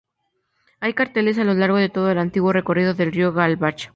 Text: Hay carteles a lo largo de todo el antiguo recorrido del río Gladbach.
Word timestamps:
Hay 0.79 0.95
carteles 0.95 1.37
a 1.37 1.43
lo 1.43 1.53
largo 1.53 1.77
de 1.77 1.87
todo 1.87 2.09
el 2.09 2.17
antiguo 2.17 2.51
recorrido 2.53 2.95
del 2.95 3.11
río 3.11 3.31
Gladbach. 3.33 3.87